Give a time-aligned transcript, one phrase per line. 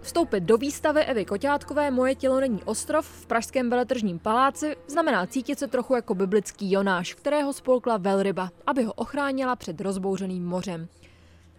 [0.00, 5.58] Vstoupit do výstavy Evy Koťátkové Moje tělo není ostrov v pražském veletržním paláci znamená cítit
[5.58, 10.88] se trochu jako biblický Jonáš, kterého spolkla velryba, aby ho ochránila před rozbouřeným mořem.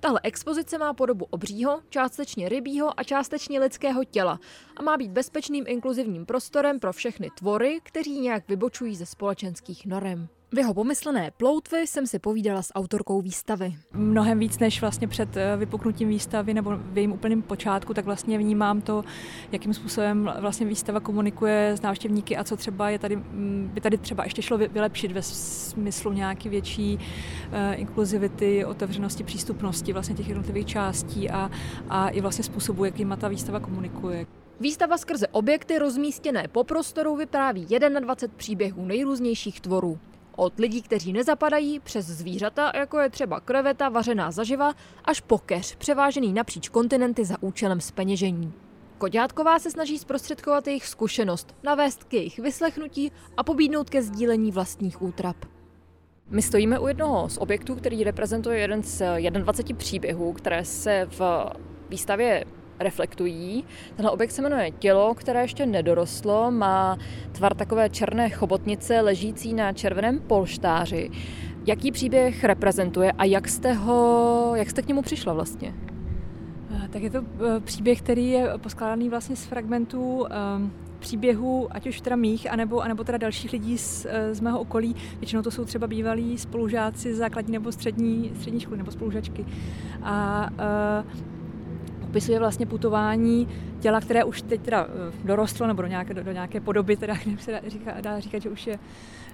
[0.00, 4.40] Tahle expozice má podobu obřího, částečně rybího a částečně lidského těla
[4.76, 10.28] a má být bezpečným inkluzivním prostorem pro všechny tvory, kteří nějak vybočují ze společenských norem.
[10.52, 13.74] V jeho pomyslené ploutvy jsem si povídala s autorkou výstavy.
[13.92, 18.38] Mnohem víc než vlastně před eh, vypuknutím výstavy nebo v jejím úplném počátku, tak vlastně
[18.38, 19.04] vnímám to,
[19.52, 23.98] jakým způsobem vlastně výstava komunikuje s návštěvníky a co třeba je tady, mm, by tady
[23.98, 30.66] třeba ještě šlo vylepšit ve smyslu nějaký větší uh, inkluzivity, otevřenosti, přístupnosti vlastně těch jednotlivých
[30.66, 31.50] částí a,
[31.88, 34.26] a i vlastně způsobu, jakým ta výstava komunikuje.
[34.60, 37.66] Výstava skrze objekty rozmístěné po prostoru vypráví
[38.00, 39.98] 21 příběhů nejrůznějších tvorů.
[40.36, 44.72] Od lidí, kteří nezapadají, přes zvířata, jako je třeba kreveta vařená zaživa,
[45.04, 48.52] až po keř, převážený napříč kontinenty za účelem speněžení.
[48.98, 55.02] Koďátková se snaží zprostředkovat jejich zkušenost, navést k jejich vyslechnutí a pobídnout ke sdílení vlastních
[55.02, 55.36] útrap.
[56.30, 61.50] My stojíme u jednoho z objektů, který reprezentuje jeden z 21 příběhů, které se v
[61.88, 62.44] výstavě
[62.80, 63.64] reflektují.
[63.96, 66.98] Tenhle objekt se jmenuje tělo, které ještě nedorostlo, má
[67.32, 71.10] tvar takové černé chobotnice ležící na červeném polštáři.
[71.66, 75.74] Jaký příběh reprezentuje a jak jste, ho, jak jste k němu přišla vlastně?
[76.70, 81.86] Eh, tak je to eh, příběh, který je poskládaný vlastně z fragmentů ehm, příběhů, ať
[81.86, 84.96] už teda mých, anebo, anebo teda dalších lidí z, eh, z mého okolí.
[85.18, 89.46] Většinou to jsou třeba bývalí spolužáci základní nebo střední, střední školy nebo spolužačky.
[90.02, 90.48] A
[92.14, 93.48] popisuje vlastně putování
[93.80, 97.14] těla, které už teď teda eh, dorostlo, nebo do nějaké, do, do nějaké podoby, teda
[97.38, 98.78] se dá, říká, dá říkat, že už je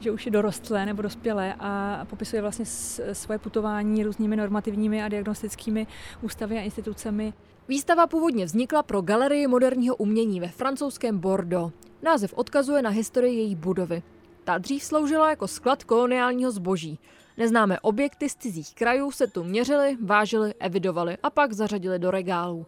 [0.00, 2.64] že už je dorostlé nebo dospělé a popisuje vlastně
[3.12, 5.86] svoje putování různými normativními a diagnostickými
[6.22, 7.32] ústavy a institucemi.
[7.68, 11.74] Výstava původně vznikla pro Galerii moderního umění ve francouzském Bordeaux.
[12.02, 14.02] Název odkazuje na historii její budovy.
[14.44, 16.98] Ta dřív sloužila jako sklad koloniálního zboží.
[17.36, 22.66] Neznámé objekty z cizích krajů se tu měřily, vážily, evidovaly a pak zařadili do regálů.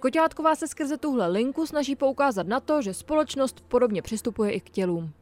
[0.00, 4.70] Koťátková se skrze tuhle linku snaží poukázat na to, že společnost podobně přistupuje i k
[4.70, 5.12] tělům.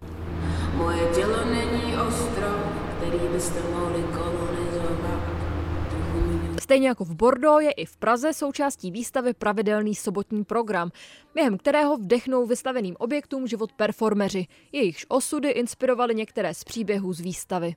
[0.74, 2.60] Moje tělo není ostrov,
[2.96, 5.20] který byste mohli kolonizovat.
[6.60, 10.91] Stejně jako v Bordeaux je i v Praze součástí výstavy pravidelný sobotní program,
[11.34, 17.74] během kterého vdechnou vystaveným objektům život performeři, jejichž osudy inspirovaly některé z příběhů z výstavy.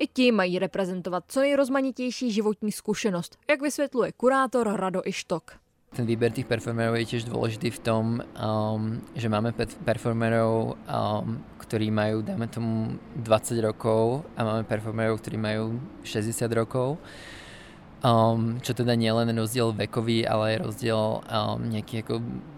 [0.00, 5.52] I ti mají reprezentovat co nejrozmanitější životní zkušenost, jak vysvětluje kurátor Rado Ištok.
[5.96, 9.50] Ten výber tých performerov je tiež dôležitý v tom, um, že máme
[9.82, 16.94] performerov, um, ktorí majú, dáme tomu, 20 rokov a máme performerov, ktorí majú 60 rokov.
[18.06, 22.14] Um, čo teda nie len rozdiel vekový, ale aj rozdiel um, nejakých ako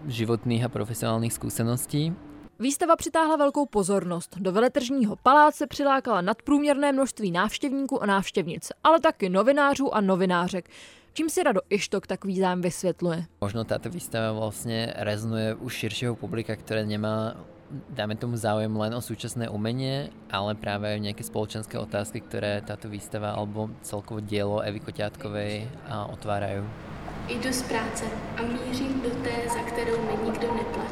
[0.07, 2.13] životných a profesionálnych skúseností.
[2.59, 4.37] Výstava přitáhla velkou pozornost.
[4.39, 10.69] Do veletržního paláce přilákala nadprůměrné množství návštěvníků a návštěvnic, ale taky novinářů a novinářek.
[11.13, 13.25] Čím si Rado Ištok takový zájem vysvětluje?
[13.41, 17.35] Možno táto výstava vlastně rezonuje u širšího publika, které nemá
[17.89, 22.85] dáme tomu záujem len o súčasné umenie, ale práve aj nejaké spoločenské otázky, ktoré táto
[22.85, 26.61] výstava alebo celkovo dielo Evy Koťátkovej otvárajú.
[27.27, 28.05] Jdu z práce
[28.37, 30.82] a mířím do té, za kterou mi nikdo neplatí.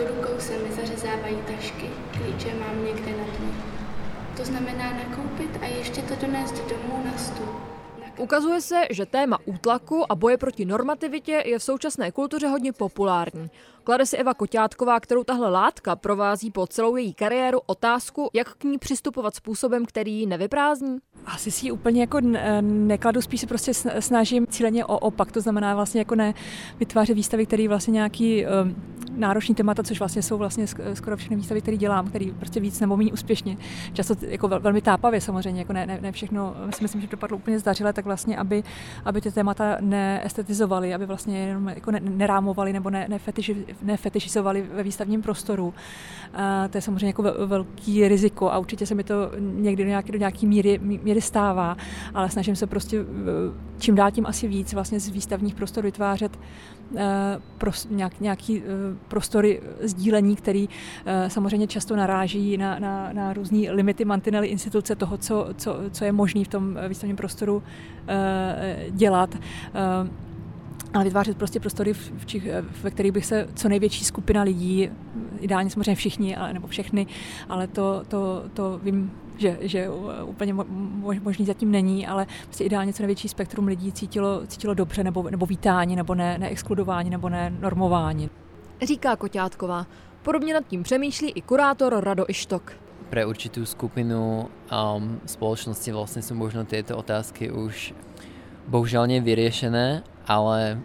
[0.00, 3.52] Do rukou se mi zařezávají tašky, klíče mám někde na dně.
[4.36, 7.69] To znamená nakoupit a ještě to donést domů na stůl.
[8.20, 13.50] Ukazuje se, že téma útlaku a boje proti normativitě je v současné kultuře hodně populární.
[13.84, 18.64] Klade si Eva Koťátková, kterou tahle látka provází po celou její kariéru, otázku, jak k
[18.64, 20.98] ní přistupovat způsobem, který ji nevyprázdní?
[21.26, 22.18] Asi si ji úplně jako
[22.60, 26.34] nekladu, spíš se prostě snažím cíleně o opak, to znamená vlastně jako ne
[26.78, 28.76] vytvářet výstavy, které vlastně nějaký um,
[29.16, 32.96] náročný témata, což vlastně jsou vlastně skoro všechny výstavy, které dělám, které prostě víc nebo
[32.96, 33.56] méně úspěšně.
[33.92, 37.92] Často jako velmi tápavě samozřejmě, jako ne, ne, ne všechno, myslím, že dopadlo úplně zdařile,
[37.92, 38.62] tak vlastně, aby,
[39.04, 45.22] aby ty témata neestetizovaly, aby vlastně jenom jako nerámovaly nebo ne, nefetiši, nefetišizovali ve výstavním
[45.22, 45.74] prostoru.
[46.34, 50.12] A to je samozřejmě jako velký riziko a určitě se mi to někdy do nějaké,
[50.12, 51.76] do nějaké míry, míry stává,
[52.14, 52.96] ale snažím se prostě
[53.78, 56.38] čím dál tím asi víc vlastně z výstavních prostor vytvářet
[56.96, 58.62] Eh, pros, nějak, nějaký eh,
[59.08, 60.68] prostory sdílení, který
[61.06, 66.04] eh, samozřejmě často naráží na, na, na různé limity, mantinely instituce toho, co, co, co
[66.04, 67.62] je možné v tom výstavním prostoru
[68.90, 69.36] dělat.
[70.94, 74.90] Ale vytvářet prostě prostory, v, v, ve kterých bych se co největší skupina lidí,
[75.40, 77.06] ideálně samozřejmě všichni, ale, nebo všechny,
[77.48, 79.10] ale to, to, to vím,
[79.40, 79.88] že, že
[80.24, 80.54] úplně
[81.22, 85.46] možný zatím není, ale prostě ideálně co největší spektrum lidí cítilo, cítilo dobře nebo, nebo
[85.46, 88.30] vítání, nebo ne, neexkludování, nebo ne normování.
[88.82, 89.86] Říká Koťátková.
[90.22, 92.72] Podobně nad tím přemýšlí i kurátor Rado Ištok.
[93.10, 97.94] Pre určitou skupinu um, společnosti vlastně jsou možno tyto otázky už
[98.68, 100.78] bohužel nevyriešené, ale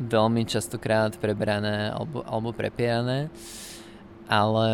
[0.00, 3.28] veľmi častokrát preberané alebo, alebo prepierané.
[4.28, 4.68] Ale,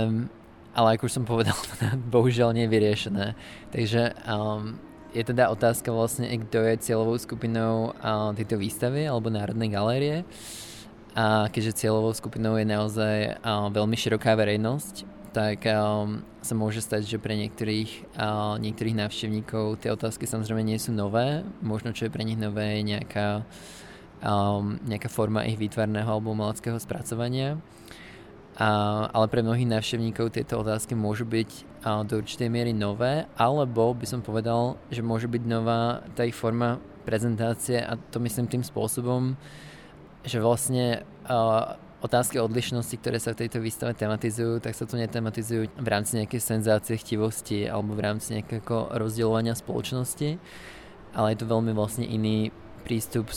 [0.79, 1.59] ale ako už som povedal,
[2.15, 3.35] bohužel nevyriešené.
[3.75, 4.79] Takže um,
[5.11, 10.17] je teda otázka vlastne, kto je cieľovou skupinou uh, tejto výstavy alebo Národnej galérie.
[11.19, 17.11] A keďže cieľovou skupinou je naozaj uh, veľmi široká verejnosť, tak um, sa môže stať,
[17.11, 21.43] že pre niektorých, uh, niektorých návštevníkov tie otázky samozrejme nie sú nové.
[21.59, 23.43] Možno čo je pre nich nové je nejaká,
[24.23, 27.59] um, nejaká forma ich výtvarného alebo umeleckého spracovania.
[28.59, 31.51] Ale pre mnohých návštevníkov tieto otázky môžu byť
[32.11, 36.83] do určitej miery nové, alebo by som povedal, že môže byť nová tá ich forma
[37.07, 39.39] prezentácie a to myslím tým spôsobom,
[40.27, 41.07] že vlastne
[42.03, 46.43] otázky odlišnosti, ktoré sa v tejto výstave tematizujú, tak sa tu netematizujú v rámci nejakej
[46.43, 50.35] senzácie, chtivosti alebo v rámci nejakého rozdielovania spoločnosti,
[51.15, 52.51] ale je to veľmi vlastne iný
[52.83, 53.31] prístup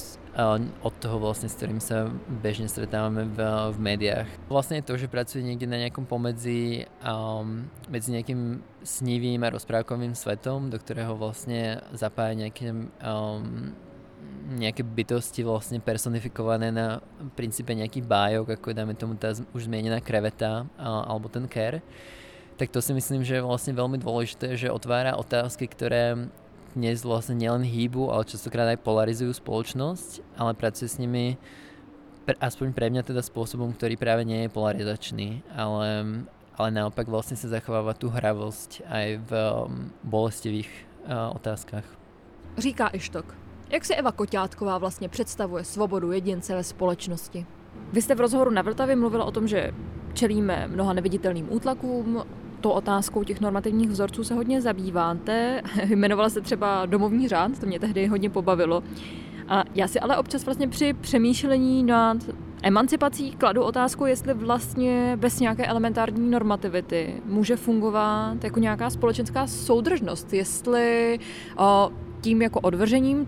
[0.81, 2.07] od toho vlastne, s ktorým sa
[2.39, 3.39] bežne stretávame v,
[3.75, 4.29] v médiách.
[4.47, 10.15] Vlastne je to, že pracuje niekde na nejakom pomedzi um, medzi nejakým snivým a rozprávkovým
[10.15, 12.71] svetom, do ktorého vlastne zapája nejaké
[13.03, 13.75] um,
[14.51, 16.99] nejaké bytosti vlastne personifikované na
[17.35, 21.79] princípe nejakých bájok, ako je dáme tomu tá už zmienená kreveta alebo ten ker,
[22.59, 26.29] tak to si myslím, že je vlastne veľmi dôležité, že otvára otázky, ktoré
[26.75, 31.35] dnes vlastne nielen hýbu, ale častokrát aj polarizujú spoločnosť, ale pracuje s nimi
[32.39, 36.23] aspoň pre mňa teda spôsobom, ktorý práve nie je polarizačný, ale,
[36.55, 41.83] ale naopak vlastne sa zachováva tú hravosť aj v um, bolestivých uh, otázkach.
[42.57, 43.35] Říká Ištok.
[43.69, 47.45] Jak si Eva Koťátková vlastně představuje svobodu jedince ve společnosti?
[47.93, 49.71] Vy jste v rozhovoru na Vltavě mluvila o tom, že
[50.13, 52.23] čelíme mnoha neviditelným útlakům,
[52.61, 55.61] to otázkou těch normativních vzorců se hodně zabýváte.
[55.85, 58.83] Jmenovala se třeba domovní řád, to mě tehdy hodně pobavilo.
[59.47, 62.17] A já si ale občas vlastně při přemýšlení nad
[62.63, 70.33] emancipací kladu otázku, jestli vlastně bez nějaké elementární normativity může fungovat jako nějaká společenská soudržnost,
[70.33, 71.19] jestli
[71.57, 71.91] o,
[72.21, 73.27] tím jako odvržením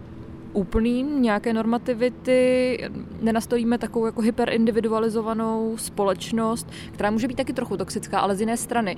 [0.54, 2.80] úplným nějaké normativity,
[3.22, 8.96] nenastojíme takovou jako hyperindividualizovanou společnost, která může být taky trochu toxická, ale z jiné strany.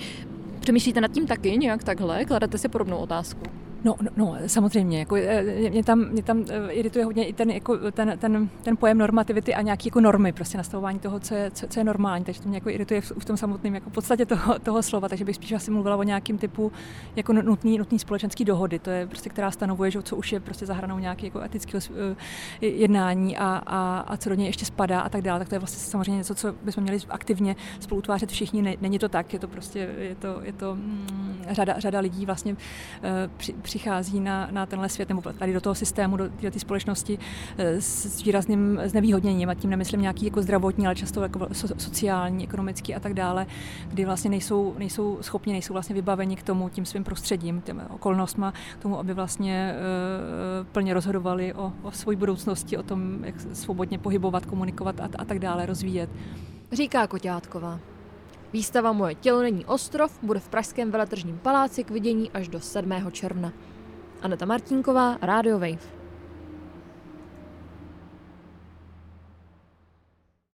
[0.60, 2.25] Přemýšlíte nad tím taky nějak takhle?
[2.25, 3.64] Kladete si podobnou otázku?
[3.85, 4.99] No, no, no samozřejmě.
[4.99, 8.77] Jako, eh, mě, tam, mě tam eh, irituje hodně i ten, jako, ten, ten, ten
[8.77, 12.25] pojem normativity a nějaké jako normy, prostě nastavování toho, co je, co, co je normální.
[12.25, 15.09] Takže to mě jako irituje v, v tom samotném jako podstatě toho, toho slova.
[15.09, 16.71] Takže bych spíš asi mluvila o nějakým typu
[17.15, 18.79] jako nutný, nutný společenský dohody.
[18.79, 21.81] To je prostě, která stanovuje, že co už je prostě zahranou nějaký jako etického
[22.61, 25.39] eh, jednání a, a, a, co do něj ještě spadá a tak dále.
[25.39, 28.77] Tak to je vlastně samozřejmě něco, co bychom měli aktivně spolutvářet všichni.
[28.81, 32.55] Není to tak, je to prostě je to, je to mm, řada, řada lidí vlastně
[33.37, 37.19] při, při přichází na, na tenhle svět nebo tady do toho systému, do té společnosti
[37.57, 42.95] eh, s výrazným znevýhodněním a tím nemyslím nějaký jako zdravotní, ale často jako sociální, ekonomický
[42.95, 43.45] a tak dále,
[43.88, 48.54] kdy vlastně nejsou, nejsou schopni, nejsou vlastně vybaveni k tomu tím svým prostředím, těm okolnostma,
[48.80, 53.99] k tomu, aby vlastně uh, plně rozhodovali o, o své budoucnosti, o tom, jak svobodně
[53.99, 56.09] pohybovat, komunikovat a, a tak dále, rozvíjet.
[56.71, 57.80] Říká Koťátková.
[58.56, 62.94] Výstava Moje tělo není ostrov bude v Pražském veletržním paláci k vidění až do 7.
[63.11, 63.54] června.
[64.25, 65.94] Aneta Martinková, Radio Wave.